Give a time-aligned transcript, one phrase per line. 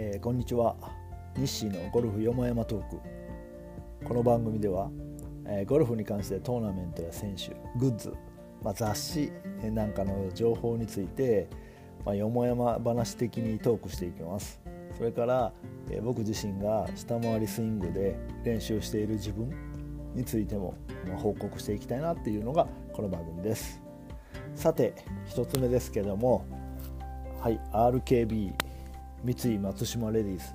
[0.00, 0.76] えー、こんにちは。
[1.36, 3.00] 日清のゴルフよもやまトーク。
[4.04, 4.92] この番組では、
[5.44, 8.14] えー、ゴルフに関してトーナメントや選手グッズ、
[8.62, 11.48] まあ、雑誌なんかの情報について、
[12.06, 14.60] まあ、よもやま話的にトークしていきます。
[14.96, 15.52] それから、
[15.90, 19.52] えー、僕自身が下回りスイングで練習している自分
[20.14, 20.74] についても、
[21.08, 23.82] まあ、報告していきたいなっていうのがこの番組です。
[24.54, 24.94] さて
[25.30, 26.46] 1つ目ですけども
[27.40, 28.67] はい RKB
[29.24, 30.54] 三井松島レディース。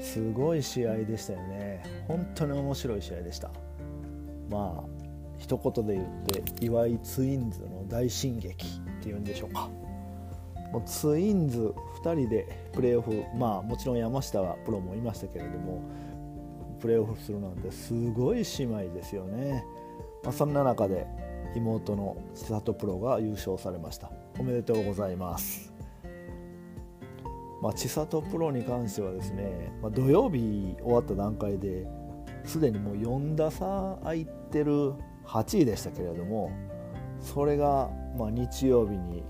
[0.00, 1.82] すごい試合でしたよね。
[2.06, 3.50] 本当に面白い試合でした。
[4.50, 4.98] まあ
[5.38, 8.66] 一言で言って岩井ツインズの大進撃
[9.00, 9.68] っていうんでしょうか。
[10.72, 15.82] もうツインズ2人でプレーオフまあもちろん山下はプロもいましたけれども
[16.80, 19.64] プレーオフするなんてすごい姉妹ですよね、
[20.22, 21.06] まあ、そんな中で
[21.56, 24.10] 妹の千里プロが優勝されました。
[24.38, 25.77] おめでとうございます。
[27.60, 31.86] まあ、千里プロに関してはですね、まあ、土曜日終わった段階で
[32.44, 34.94] すでにもう4打差空いてる
[35.26, 36.52] 8位でしたけれども
[37.20, 39.24] それがまあ日曜日に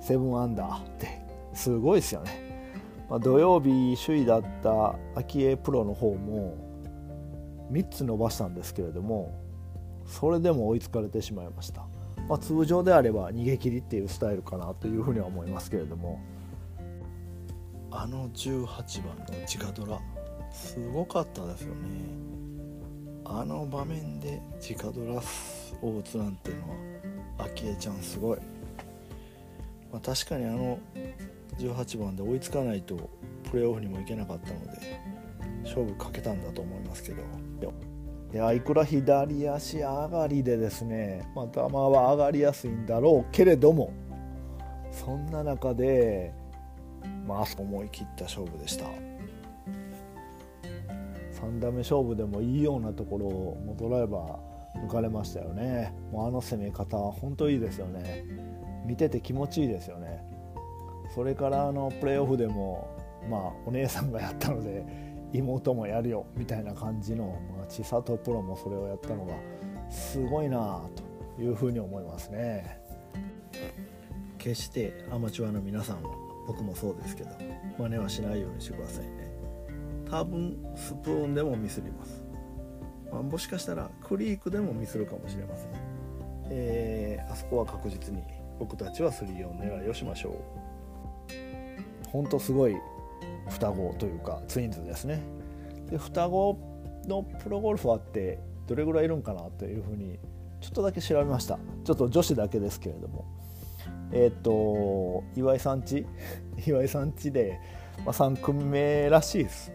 [0.00, 2.70] 7アンダーってすごいですよね、
[3.10, 6.56] まあ、土曜日首位だった昭恵プロの方も
[7.72, 9.34] 3つ伸ばしたんですけれども
[10.06, 11.86] それでも追いつかれてしまいました、
[12.28, 16.20] まあ、通常であれば逃げ切りっていうスタイルかなというふうには思いますけれども。
[17.96, 18.66] あの18
[19.06, 20.00] 番の直ドラ
[20.52, 21.80] すごかったですよね。
[23.24, 25.22] あの場面で直ドラ
[25.80, 26.70] を打つなんていうの
[27.38, 28.38] は昭恵ちゃんすごい、
[29.92, 30.78] まあ、確かにあの
[31.58, 33.08] 18番で追いつかないと
[33.50, 35.00] プレーオフにも行けなかったので
[35.62, 37.22] 勝負かけたんだと思いますけど。
[38.32, 43.92] いやいくら左足上がりでですね、まあ、球は上がりやすいんだろうけれども
[44.90, 46.34] そんな中で
[47.26, 48.86] まあ思い切った勝負でした。
[51.34, 55.94] 3打目勝負でもいいようなところをもドライバー抜かれましたよね。
[56.10, 58.24] もうあの攻め方は本当いいですよね。
[58.86, 60.24] 見てて気持ちいいですよね。
[61.14, 62.88] それからあのプレーオフでも
[63.28, 64.84] まあお姉さんがやったので
[65.32, 69.34] 妹もやるよみたいな感じの、まあ、千里プロもそれをやったのが
[69.90, 70.82] すごいなあ
[71.36, 72.80] というふうに思いますね。
[74.38, 76.10] 決してアマチュアの皆さんは
[76.46, 77.30] 僕もそうですけど
[77.78, 79.32] 真似はしないようにしてくださいね。
[80.10, 82.22] 多分スプーンでもミスります、
[83.10, 85.68] まあ、もしかしたらクリークでもミスるかもしれません、
[86.50, 88.22] えー、あそこは確実に
[88.58, 90.34] 僕たちは3を狙いをしましょう。
[92.08, 92.76] ほんとすごい
[93.48, 95.20] 双子というかツインズですね。
[95.90, 96.56] で双子
[97.08, 100.18] のプロゴルファーってどれぐらいいるんかなというふうに
[100.60, 101.58] ちょっとだけ調べました。
[101.84, 103.24] ちょっと女子だけですけれども。
[104.14, 106.06] えっ、ー、と岩井さんち
[106.66, 107.60] 岩井さんちで、
[108.06, 109.72] まあ、3組目らしいです。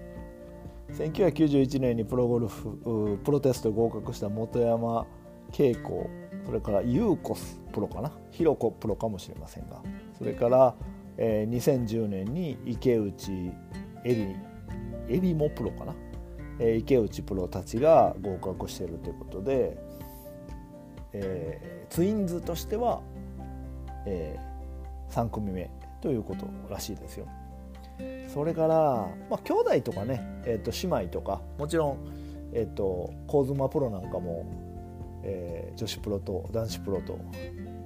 [0.93, 5.05] 1991年にプロゴルフプロテスト合格した本山
[5.55, 6.09] 恵子
[6.45, 8.11] それからユーコスプロかな？
[8.31, 9.83] ひろこプロかもしれませんが
[10.17, 10.75] それから、
[11.17, 13.51] えー、2010年に池内
[14.03, 14.35] エリ
[15.09, 15.95] エリモプロかな、
[16.59, 19.77] えー、池内プロたちが合格しているということで、
[21.13, 23.01] えー、ツインズとしては
[24.09, 25.69] えー、3組目
[26.01, 27.27] ということらしいですよ。
[28.27, 28.75] それから、
[29.29, 31.97] まあ、兄弟とかね、えー、と姉妹とかもちろん、
[32.53, 34.45] えーと、コーズマプロなんかも、
[35.23, 37.19] えー、女子プロと男子プロと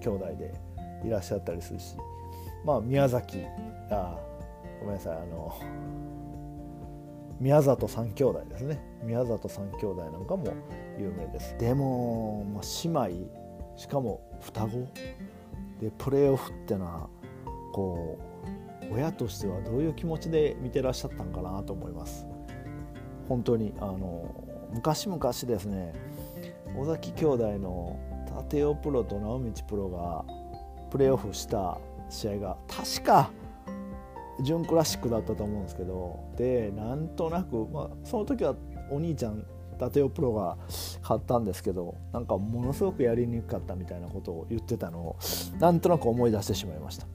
[0.01, 0.53] 兄弟で
[1.03, 1.95] いらっしゃったりするし、
[2.63, 3.44] まあ、宮崎
[3.90, 4.19] あ
[4.79, 5.55] ごめんなさいあの
[7.40, 8.79] 宮里三兄弟ですね。
[9.03, 10.45] 宮里三兄弟なんかも
[10.97, 11.57] 有名です。
[11.57, 13.29] でも、まあ、姉妹
[13.75, 14.88] しかも双子？
[15.84, 17.10] でプレーオフってのは
[17.74, 18.18] こ
[18.90, 22.26] う親としてはどういう気持ちで見てらっしゃったんかなと思います。
[23.28, 24.34] 本当にあの
[24.74, 25.94] 昔々ですね
[26.78, 28.00] 尾崎兄弟の
[28.50, 30.26] 立尾プロと直道プロが
[30.90, 33.32] プレーオフした試合が確か
[34.44, 38.56] 準クラシックだったと思うんですけどでなんとなく、まあ、その時は
[38.90, 39.46] お兄ちゃん
[39.84, 40.58] 伊達プロが
[41.02, 45.20] 買ったんですけどなんかものすごくやりにくかったみたいなことを言ってたのを
[45.59, 47.08] なんとなく思い出してしまいました、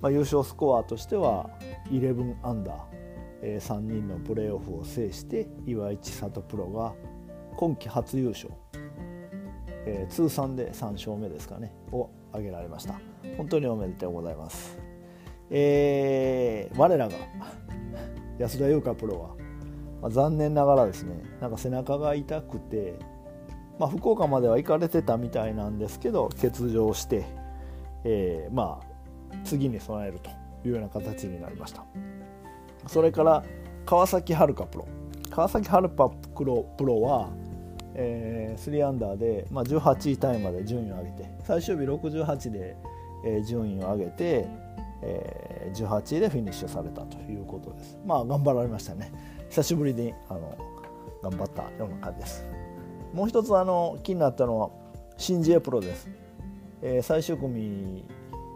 [0.00, 1.50] まあ、優勝スコアとしては
[1.90, 2.76] 11アンダー、
[3.42, 6.94] えー、3人のプレーオフを制して岩井千里プロが
[7.56, 8.50] 今季初優勝、
[9.86, 13.00] えー、通算で3勝目ですかねを挙げられました。
[13.36, 14.78] 本当におめでとうございます。
[15.50, 17.14] えー、我らが
[18.38, 19.35] 安田優香プロは
[20.00, 22.98] まあ、残念ながらですねなんか背中が痛くて、
[23.78, 27.24] まあ、福岡までは行かれてたみたいなんですけど欠場して、
[28.04, 28.96] えー、まあ
[29.44, 30.30] 次に備えると
[30.66, 31.84] いうような形になりました。
[32.86, 33.44] それから
[33.84, 34.88] 川崎春香プロ。
[35.30, 37.28] 川崎春香プロプロは、
[37.94, 42.76] えー、3アンダーで、まあ、18位タイまで順位を上げて最終日68で、
[43.24, 44.46] えー、順位を上げて、
[45.02, 47.98] えー、18位でフィニッシュされたということです。
[48.04, 49.12] まあ頑張られましたね。
[49.50, 50.56] 久しぶりにあの
[51.22, 52.46] 頑張ったような感じです。
[53.12, 54.70] もう一つあの気になったのは
[55.16, 56.08] 新エプロです、
[56.82, 58.04] えー、最終組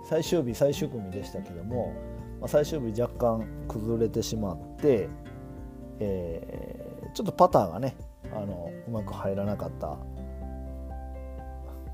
[0.05, 1.95] 最終日最終組でしたけども、
[2.41, 5.09] まあ、最終日若干崩れてしまって、
[5.99, 7.97] えー、ちょっとパターがね
[8.33, 9.97] あのうまく入らなかった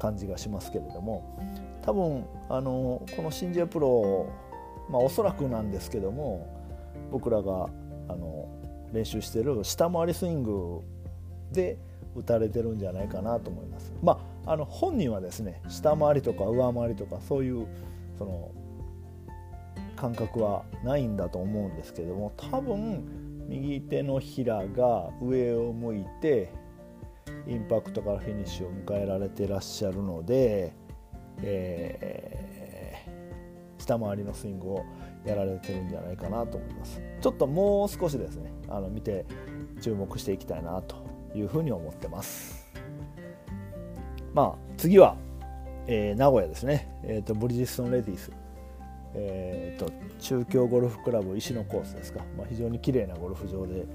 [0.01, 1.39] 感じがしますけれども
[1.83, 4.27] 多分あのこの新 J プロ
[4.91, 6.47] まあおそらくなんですけども
[7.13, 7.69] 僕らが
[8.09, 8.49] あの
[8.93, 10.83] 練習してる下回りスイング
[11.53, 11.79] で
[12.15, 13.93] 打たれてるんじゃないかなと思います。
[14.03, 17.67] まあ、あの本人はですね下回りとか上回りとかそういう
[18.19, 18.51] その
[19.97, 26.53] 感覚はないんだと思うんですけども多分右手のひらが上を向いて
[27.47, 30.73] インパクトからフィニッシュを迎えられてらっしゃるので、
[31.43, 34.85] えー、下回りのスイングを
[35.27, 37.01] やられてるんじゃないかなと思います。
[37.21, 39.27] ちょっともう少しですねあの見て
[39.81, 40.97] 注目していきたいなと
[41.35, 42.67] いうふうに思ってます。
[44.33, 45.17] まあ次は、
[45.87, 48.31] えー、名古屋ですね、えーと、ブリヂストンレディース。
[49.19, 49.91] えーと、
[50.21, 53.87] 中京ゴルフクラブ石のコースですか、まあ、非常に綺麗なゴルフ場で、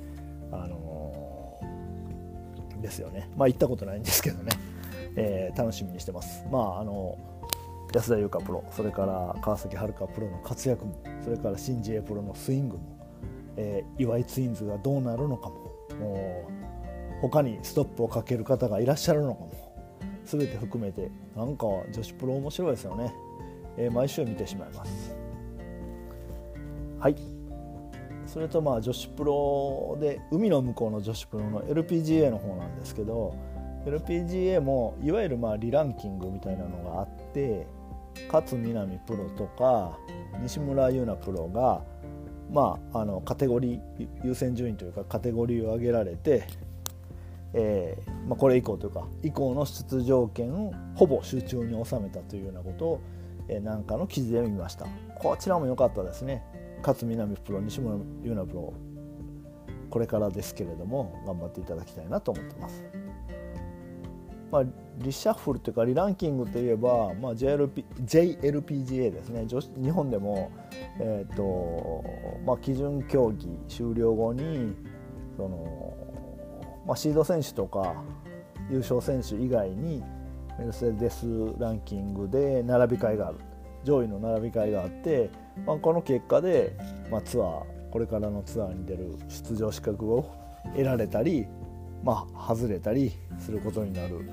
[0.52, 3.30] あのー、ですよね。
[3.38, 4.52] まあ行ったことないんですけどね、
[5.16, 6.44] えー、楽しみにしてます。
[6.52, 7.18] まああの
[7.94, 12.84] 安田優香プロそれから川崎春香プロの活躍もそれから新 J プロのスイングも、
[13.58, 15.56] えー、岩井ツインズがどうなるのかも
[16.00, 19.52] もう他にストップをかける方がいらっしゃるのかも
[20.26, 23.14] 全て含めてなんか女子プロ面白いですよね、
[23.78, 25.16] えー、毎週見てしまいます。
[27.00, 27.16] はい。
[28.28, 33.36] それとまあ女子プロで海の向こうの女子プロの LPGA の方なんですけど
[33.86, 37.68] LPGA もいわゆるまあリランキングみたいなのがあって
[38.32, 39.98] 勝みなみプロとか
[40.42, 41.82] 西村優奈プロが、
[42.52, 46.48] まあ、あのカテゴリー優先順位というかカテゴリーを上げられて、
[47.54, 53.02] えーまあ、これ以降というか以降の出場権をほぼ集中に収めたというようなことを、
[53.48, 54.86] えー、なんかの記事で見ました
[55.16, 56.44] こちらも良かったですね
[56.86, 58.74] 勝みなみプロ西村優奈プロ
[59.92, 62.84] これからですけれども頑張っていただきたいなと思ってます。
[64.52, 64.64] まあ、
[64.98, 69.46] リシャッフルというかリランキングといえば、まあ、JLP JLPGA ですね。
[69.48, 70.52] 女子日本でも、
[71.00, 72.04] えーと
[72.46, 74.76] まあ、基準競技終了後に
[75.38, 75.94] その、
[76.86, 77.96] まあ、シード選手とか
[78.70, 80.04] 優勝選手以外に
[80.60, 81.26] メルセデス
[81.58, 83.38] ランキングで並び替えがある。
[83.84, 85.32] 上位の並び替えがあって、
[85.66, 86.78] まあ、この結果で、
[87.10, 90.32] まあ、ツアーこれからのツアーに出る出場資格を
[90.74, 91.46] 得られたり、
[92.04, 94.30] まあ、外れたりすることになる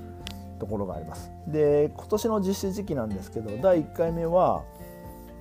[0.59, 1.31] ところがあります。
[1.47, 4.63] で今年の実施時期なんですけど第1回目は、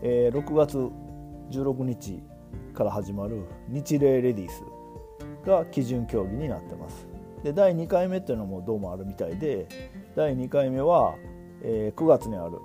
[0.03, 0.79] えー、6月
[1.51, 2.23] 16日
[2.75, 4.63] から始まる日例レディース
[5.47, 7.09] が基準競技になってます。
[7.43, 9.69] で第2回目っていうのもどうもあるみたいで
[10.17, 11.15] 第2回目は、
[11.63, 12.59] えー、9月にある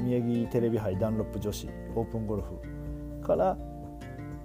[0.00, 3.56] 宮城テレビ杯ダンロップ女子オープンゴルフから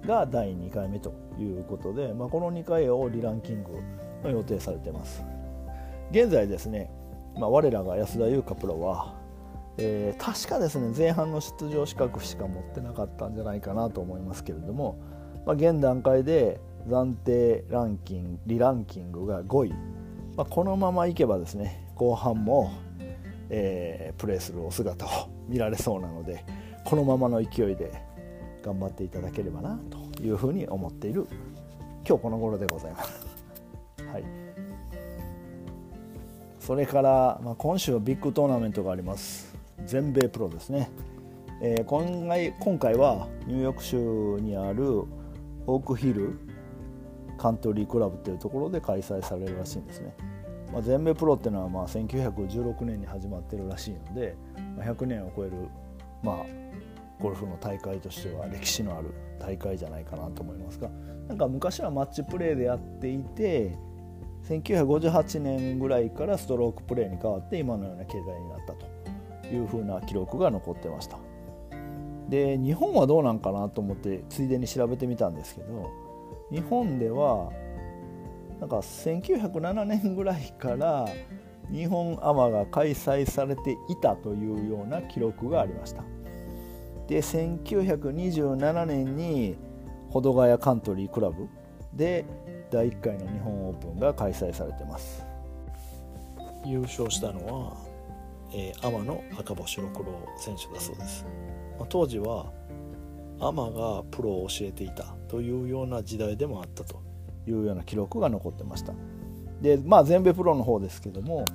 [0.05, 3.79] が第2回目ということで、まあ、この2回をリランキング
[4.29, 5.23] 予定されてます
[6.11, 6.91] 現在ですね
[7.37, 9.15] まあ、我らが安田優香プロは、
[9.77, 14.99] えー、確かですね前半の出場資格しか持ってなかったんじゃないかなと思いますけれども、
[15.45, 19.73] まあ、現段階で暫定ランキングリランキングが5位、
[20.35, 22.73] まあ、このままいけばですね後半も、
[23.49, 25.09] えー、プレーするお姿を
[25.47, 26.43] 見られそうなので
[26.83, 27.91] このままの勢いで
[28.63, 31.27] 頑張っていただければなというふうに思っている
[32.07, 33.30] 今日この頃でございます。
[34.11, 34.23] はい。
[36.59, 39.51] それから、まあ、今週はビッグトーナメントがあります。
[39.85, 40.91] 全米プロですね、
[41.61, 45.03] えー、今回今回はニューヨーク州にある
[45.67, 46.37] オークヒル
[47.37, 50.15] カントリークラブっていうところで開催されるらしいんですね、
[50.71, 54.35] まあ、全米プロっていうのはまあ1916年に始まってるらしいので、
[54.77, 55.53] まあ、100年を超える、
[56.23, 56.45] まあ、
[57.19, 60.89] ゴルフの大会としては歴史のある大会じゃないかなと思いますが
[61.27, 63.75] なんか昔はマッチプレーでやっていて
[64.47, 68.87] 1958年ぐらいからストロークプレーに変わって今のような経済になったと
[69.47, 71.17] いうふうな記録が残ってました。
[72.29, 75.89] で日本はどうなんかなと思ってついでに調べてみたんですけど
[76.49, 77.51] 日本では
[78.61, 81.07] なんか1907年ぐらいから
[81.69, 86.03] 日本アマが開催されていたというような記録がありました。
[87.07, 89.57] で1927年に
[90.09, 91.49] 保土ヶ谷カントリークラブ
[91.93, 92.25] で
[92.71, 95.31] 第1回の日本オープンが開催されてます。
[96.65, 97.77] 優勝したのは、
[98.53, 100.05] えー、天野赤星六郎
[100.37, 101.25] 選手だそうです、
[101.79, 102.51] まあ、当時は
[103.39, 107.01] アマがプロを教えていたというような時代でもあったと
[107.47, 108.93] いうような記録が残ってました。
[109.61, 111.45] でまあ全米プロの方ですけども、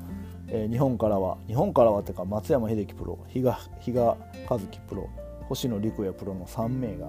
[0.48, 4.16] えー、日本からは日本からはというか松山英樹プロ比嘉比嘉
[4.48, 5.08] 一樹プロ
[5.48, 7.08] 星野陸也プロの3名が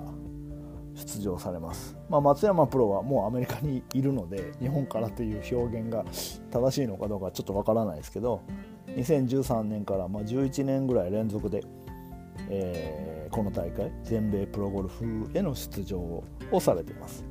[0.97, 6.03] 出場されます、まあ、松山プロはもうアメリカにいるので日本からという表現が
[6.51, 8.41] 正しいのかどうかちょっとわからないですけど
[8.87, 11.63] 2013年からま11年ぐらい連続で、
[12.49, 16.23] えー、この大会全米プロゴルフへの出場を
[16.59, 17.23] されています。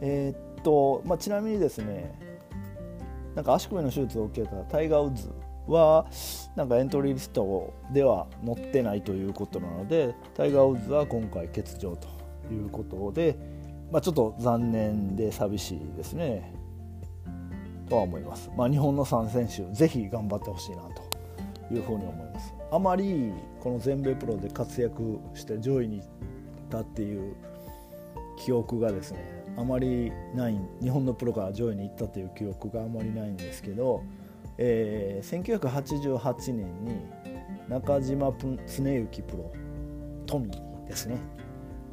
[0.00, 2.18] えー、っとまあ、ちなみにですね
[3.34, 5.30] なんか足首の手術を受けたタイガー・ウッズ
[5.68, 6.06] は
[6.56, 12.19] なんかエントリーリストでは載ってないということなのでタイガー・ウッズは今回欠場と
[12.54, 13.36] いうことで、
[13.90, 16.54] まあ、ちょっと残念で寂しいですね。
[17.88, 22.54] とは思います、まあ、日本の3選手ぜひ頑張ってほしいなというふうに思います。
[22.70, 26.02] あまりこの全米プロで活躍して上位にい
[26.70, 27.34] たっていう
[28.38, 34.04] 記憶がですねあまりない日本のプロから上位に行ったという記憶があまりないんですけど、
[34.56, 36.94] えー、1988年に
[37.68, 39.52] 中島常幸プロ
[40.26, 40.48] 富
[40.86, 41.18] ですね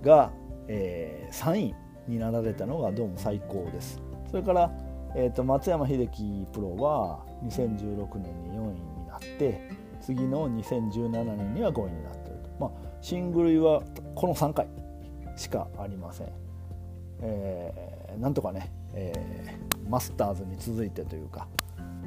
[0.04, 0.32] が、
[0.68, 1.76] えー、3位
[2.08, 4.02] になられたのがどうも最高です。
[4.30, 4.72] それから、
[5.16, 9.70] えーと、松山英樹プロは2016年に4位になって
[10.02, 12.72] 次の2017年には5位になっていると、まあ、
[13.02, 13.82] シングルは
[14.16, 14.68] この3回
[15.36, 16.28] しかありません、
[17.22, 21.48] えー、なんとかね、えー、マスターズに続いてというか、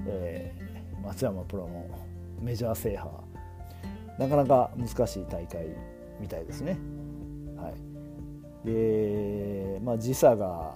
[0.06, 1.88] えー、松山プロの
[2.40, 3.10] メジャー制覇
[4.18, 5.66] なかなか難しい大会
[6.20, 6.78] みたいですね。
[7.56, 7.74] はい、
[8.64, 10.74] で、まあ、時差が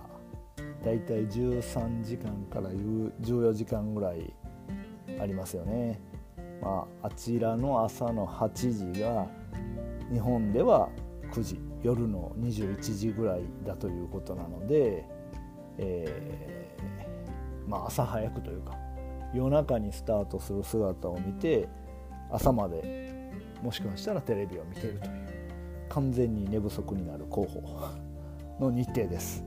[0.85, 4.33] だいたい13時間から14時間ぐらい
[5.21, 6.01] ありますよね。
[6.61, 9.27] まあ、あちらの朝の8時が
[10.13, 10.89] 日本では
[11.33, 15.05] 9時夜の21時ぐらいだということなので、
[15.79, 18.77] えー、まあ、朝早くというか
[19.35, 21.69] 夜中にスタートする姿を見て
[22.31, 23.31] 朝まで
[23.63, 25.24] もしかしたらテレビを見ているという
[25.89, 27.63] 完全に寝不足になる候補
[28.61, 29.45] の日程です。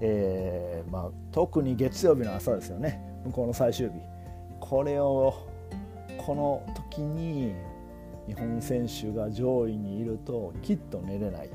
[0.00, 3.00] えー、まあ、特に月曜日の朝ですよね。
[3.24, 3.94] 向こうの最終日。
[4.60, 5.34] これを
[6.18, 7.54] この時に
[8.26, 11.50] 日本選手が上位にいるときっと寝れない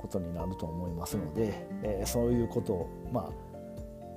[0.00, 3.50] ことになると思いますので、えー、そういうことをまあ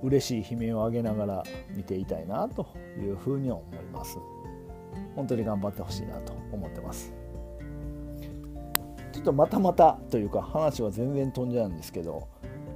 [0.01, 1.43] 嬉しい悲鳴を上げながら
[1.75, 2.67] 見ていたいなと
[2.99, 4.17] いうふうに思います。
[5.15, 7.13] 本当に頑張ってほしいなと思ってます。
[9.13, 12.27] ちょっとまたまたというか話は全然飛んじゃうんですけど、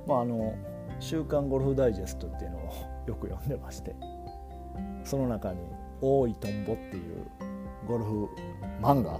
[0.07, 0.53] まあ、あの
[1.01, 2.61] 「週刊ゴルフダイジェスト」っていうのを
[3.07, 3.95] よく読んでまして
[5.03, 5.59] その中に
[5.99, 7.25] 「大いとんぼ」っていう
[7.87, 8.29] ゴルフ
[8.79, 9.19] 漫画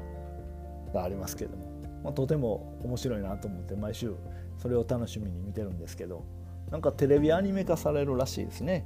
[0.93, 1.65] がありますけども、
[2.03, 4.15] まあ、とても面白いなと思って毎週
[4.59, 6.23] それを楽しみに見てるんですけど
[6.69, 8.85] なんかテレビアニメ化されるらしいですね。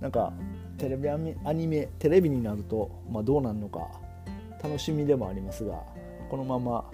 [0.00, 0.32] なんか
[0.78, 3.80] テレビアニメテレビになると、まあ、どうなるのか
[4.62, 5.82] 楽しみでもありますが
[6.30, 6.90] このまま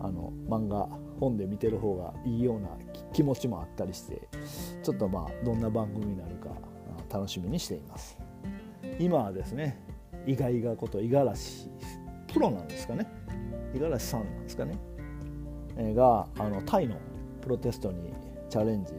[0.00, 0.88] あの漫画
[1.18, 2.68] 本で見てる方がいいような
[3.12, 4.28] 気持ちもあったりして
[4.82, 6.50] ちょっとまあどんな番組になるか
[7.12, 8.18] 楽しみにしています。
[8.98, 9.82] 今はですね
[10.26, 11.70] 意外がこと五十嵐
[12.32, 13.06] プロなんですかね。
[13.72, 14.78] 五十嵐さんなんですかね、
[15.76, 16.96] えがあのタイの
[17.42, 18.12] プロテストに
[18.48, 18.92] チャレンジ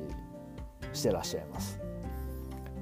[0.93, 1.79] してらっしゃいます、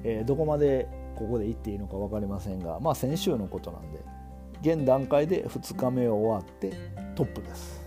[0.04, 4.00] えー、どこまでここで行っていいのか分かりませんがまあ先週のことなんで
[4.60, 6.72] 現段階で2日目を終わって
[7.14, 7.85] トップです。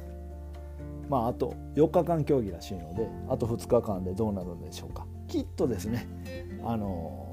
[1.10, 6.08] まあ、あと4日間競技らしいのであと2日間でどうなるんでしょうかきっとですね
[6.64, 7.26] あの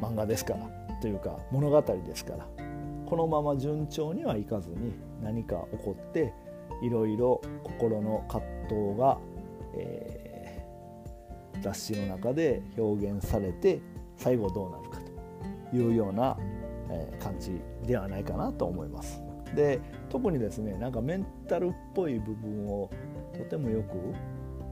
[0.00, 0.66] 漫画ですから
[1.00, 2.46] というか物語ですから
[3.06, 6.32] このまま順調にはいかずに何か起こって
[6.82, 9.18] いろいろ心の葛藤が、
[9.74, 13.80] えー、雑誌の中で表現されて
[14.16, 14.98] 最後どうなるか
[15.70, 16.36] というような、
[16.90, 19.27] え、感じではないかなと思います。
[19.54, 22.90] で特にですねなんかメンタルっぽい部分を
[23.36, 23.92] とてもよく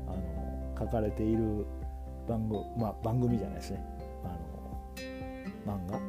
[0.08, 1.66] あの書かれている
[2.28, 3.84] 番組,、まあ、番組じゃないですね。
[4.24, 4.28] あ
[5.68, 6.00] の漫画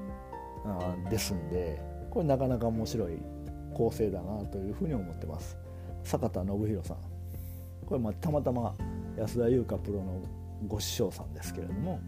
[0.66, 3.18] あですんでこれなかなか面白い
[3.74, 5.58] 構成だなというふうに思ってます。
[6.04, 6.98] 坂田信弘さん。
[7.86, 8.76] これまたまたま
[9.18, 10.22] 安田優香プロの
[10.68, 12.00] ご師匠さんですけれども、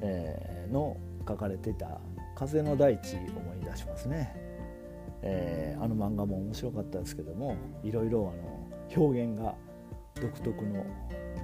[0.00, 0.96] えー、の
[1.28, 2.00] 書かれていた
[2.36, 4.45] 「風の大地」思い出しますね。
[5.22, 9.54] えー、あの漫画も面白かったですけどもいろいろあの表現が
[10.20, 10.84] 独特の、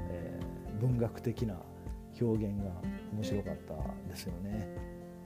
[0.09, 1.57] えー、文学的な
[2.21, 2.71] 表現が
[3.12, 3.75] 面白かった
[4.09, 4.69] ですよね、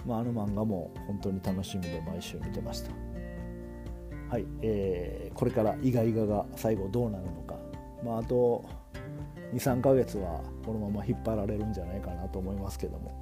[0.07, 2.91] まあ、あの漫画も本当に楽しみで毎週見てました。
[4.29, 7.57] はい、えー、これからイガイガが最後どうなるのか、
[8.05, 8.65] まあ、あと
[9.55, 13.15] 23ヶ月はこのまま引っ張られるんじゃないかなと思いますけども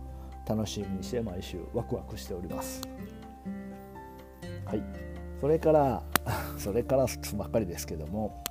[0.49, 2.81] 楽しみにして毎週ワクワクしております。
[4.65, 5.14] はい。
[5.45, 6.03] それから
[6.57, 8.43] それからばっかりですけども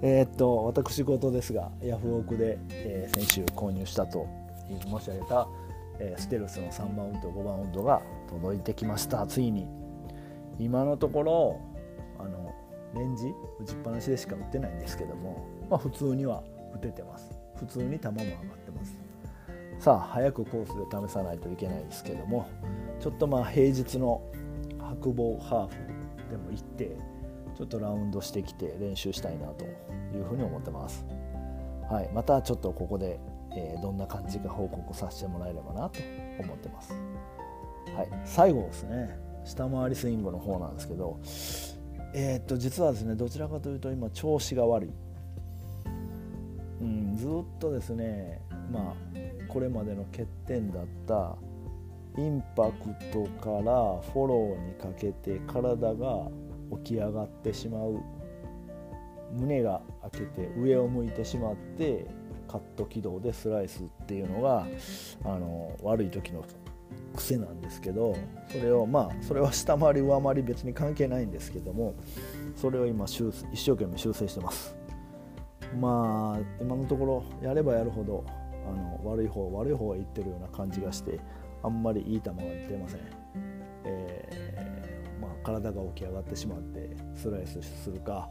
[0.00, 4.28] えー、っと私事ですがヤフオクで、えー、先週購入したと
[4.68, 5.48] 申し上げた、
[5.98, 9.26] えー、ステルスの3番ウンド5番ウンドが届いてきました。
[9.26, 9.66] ついに
[10.60, 11.60] 今のところ
[12.16, 12.54] あの
[12.94, 17.28] レンジ打ちっぱなしでしか売ってないんですけども、まあ、普通には打ててます。
[17.56, 18.96] 普通に球も上がってます。
[19.80, 22.46] さあ早くコースで試さないといけないですけども
[23.00, 24.22] ちょっとまあ平日の
[24.78, 25.99] 白棒ハーフ
[26.30, 26.96] でも行って
[27.56, 31.04] ちょっとラウンドしてきて練習したいなというふうに思ってます。
[31.90, 33.18] はい、またちょっとここで、
[33.56, 36.00] えー、どんな感じか報告させてもらえればなと
[36.38, 36.94] 思ってます。
[37.96, 41.18] はい、最後ですね下回りスイングの方なんですけど
[42.14, 44.90] えー、っと実はですねどちらかというと今調子が悪い、
[46.80, 48.40] うん、ずっとですね
[48.72, 48.94] まあ
[49.48, 51.36] これまでの欠点だった
[52.18, 56.28] インパクトからフォローにかけて体が
[56.84, 58.00] 起き上がってしまう。
[59.32, 62.06] 胸が開けて上を向いてしまって
[62.48, 64.66] カット軌道でスライスっていうのが
[65.24, 66.44] あの悪い時の
[67.14, 68.16] 癖なんですけど
[68.48, 71.94] それをまあそれは下回り上回り別に関係ないんですけども
[72.56, 74.76] それを今一生懸命修正してます。
[75.78, 77.04] まあ今のとこ
[77.40, 78.24] ろやればやるほど
[78.68, 81.20] あの悪い方悪い方がいってるような感じがして
[81.62, 83.00] あんまりいい球が出ません、
[83.84, 88.28] えー、まあ、体が起き上がってしまってスライスするか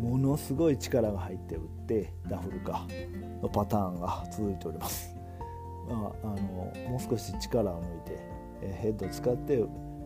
[0.00, 2.86] ものすごい力が入って打ってダフルか
[3.42, 5.14] のパターンが続いております、
[5.88, 8.18] まあ、あのもう少し力を抜いて、
[8.62, 9.64] えヘッドを使って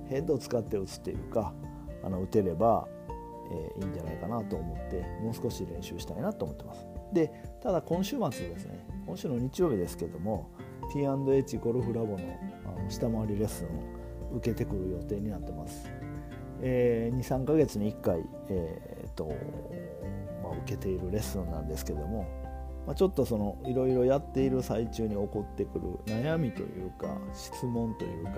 [0.08, 1.52] ヘッドを使って打つっていうか
[2.02, 2.86] あの打てれば、
[3.50, 6.86] えー、いいんじゃないかなと思ってもう少し練習したいなと思ってます。
[7.12, 10.50] でただ今週末ですね今週の日曜日ですけども
[10.92, 12.18] T&H ゴルフラボの
[12.90, 15.90] 下回りレッスンを受けてくる予定になってます、
[16.60, 19.26] えー、23ヶ月に1回、えーと
[20.42, 22.26] まあ、受けているレッスンなんですけども、
[22.86, 28.32] まあ、ちょっとそのいろいろやっている最中に起こってくる悩みというか質問というか、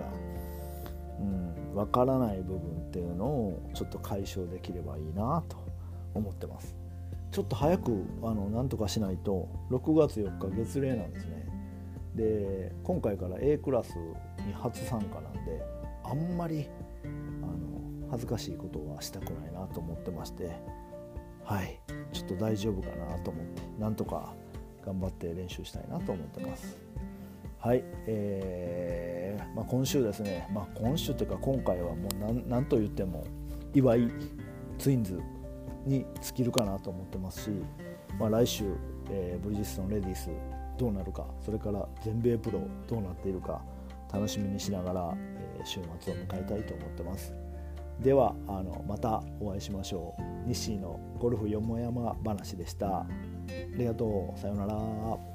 [1.21, 5.57] うん、からない部分っていうのをちょっと解消できればいいなと
[6.15, 6.77] 思ってます。
[7.31, 11.52] ちょっと早くあのなんとかしないと6月4日月齢なんですね。
[12.15, 13.97] で今回から A クラス
[14.47, 15.63] に初参加なんで
[16.05, 16.69] あんまり
[17.05, 20.51] あの恥ずかしいことはしたくないなと思ってまして
[21.45, 21.81] はい
[22.13, 24.35] ちょっと大丈夫かなと思ってなんとか
[24.85, 26.77] 頑張って練習したいなと思ってます。
[27.59, 33.25] はい、えーまあ、今週ですね、まあ、今週というか今回はもう何と言っても
[33.73, 34.11] 岩井
[34.79, 35.21] ツインズ
[35.87, 37.51] に尽きるかなと思ってますし、
[38.19, 38.65] まあ、来週、
[39.11, 40.31] えー、ブリヂストンレディース
[40.79, 43.63] どうなるかそれから全米プロどうなっているか
[44.13, 45.15] 楽しみにしながら、
[45.59, 47.33] え、週末を迎えたいと思ってます。
[48.01, 50.49] ではあのまたお会いしましょう。
[50.49, 52.99] 日誌のゴルフよもやま話でした。
[52.99, 53.07] あ
[53.77, 54.39] りがとう。
[54.39, 55.32] さようなら。